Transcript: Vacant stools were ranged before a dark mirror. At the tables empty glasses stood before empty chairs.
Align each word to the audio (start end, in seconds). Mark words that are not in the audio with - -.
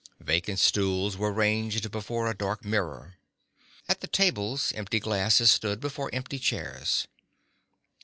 Vacant 0.19 0.57
stools 0.59 1.15
were 1.15 1.31
ranged 1.31 1.91
before 1.91 2.27
a 2.27 2.33
dark 2.35 2.65
mirror. 2.65 3.17
At 3.87 4.01
the 4.01 4.07
tables 4.07 4.73
empty 4.73 4.99
glasses 4.99 5.51
stood 5.51 5.79
before 5.79 6.09
empty 6.11 6.39
chairs. 6.39 7.07